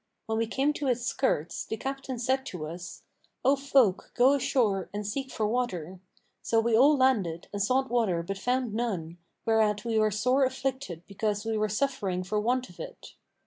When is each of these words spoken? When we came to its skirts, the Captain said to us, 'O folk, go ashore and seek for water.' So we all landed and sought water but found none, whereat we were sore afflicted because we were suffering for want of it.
When 0.25 0.39
we 0.39 0.47
came 0.47 0.73
to 0.73 0.87
its 0.87 1.05
skirts, 1.05 1.63
the 1.63 1.77
Captain 1.77 2.17
said 2.17 2.43
to 2.47 2.65
us, 2.65 3.03
'O 3.45 3.55
folk, 3.55 4.11
go 4.15 4.33
ashore 4.33 4.89
and 4.91 5.05
seek 5.05 5.29
for 5.31 5.45
water.' 5.45 5.99
So 6.41 6.59
we 6.59 6.75
all 6.75 6.97
landed 6.97 7.49
and 7.53 7.61
sought 7.61 7.91
water 7.91 8.23
but 8.23 8.39
found 8.39 8.73
none, 8.73 9.19
whereat 9.45 9.85
we 9.85 9.99
were 9.99 10.09
sore 10.09 10.43
afflicted 10.43 11.03
because 11.05 11.45
we 11.45 11.55
were 11.55 11.69
suffering 11.69 12.23
for 12.23 12.39
want 12.39 12.67
of 12.67 12.79
it. 12.79 13.13